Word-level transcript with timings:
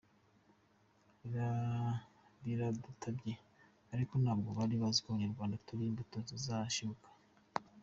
Baradutabye 2.43 3.33
ariko 3.93 4.13
ntabwo 4.23 4.49
bari 4.57 4.75
baziko 4.81 5.07
Abanyarwanda 5.09 5.61
turi 5.65 5.83
imbuto 5.89 6.17
zizashibuka” 6.29 7.07
H. 7.13 7.17